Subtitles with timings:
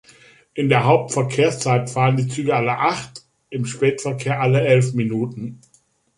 [0.55, 5.61] In der Hauptverkehrszeit fahren die Züge alle acht, im Spätverkehr alle elf Minuten.